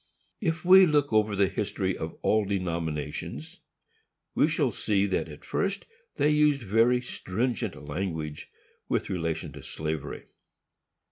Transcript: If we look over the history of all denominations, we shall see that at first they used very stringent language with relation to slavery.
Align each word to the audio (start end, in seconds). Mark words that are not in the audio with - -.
If 0.39 0.65
we 0.65 0.87
look 0.87 1.13
over 1.13 1.35
the 1.35 1.45
history 1.47 1.95
of 1.95 2.15
all 2.23 2.43
denominations, 2.45 3.59
we 4.33 4.47
shall 4.47 4.71
see 4.71 5.05
that 5.05 5.29
at 5.29 5.45
first 5.45 5.85
they 6.15 6.31
used 6.31 6.63
very 6.63 7.01
stringent 7.01 7.75
language 7.87 8.49
with 8.89 9.11
relation 9.11 9.51
to 9.53 9.61
slavery. 9.61 10.23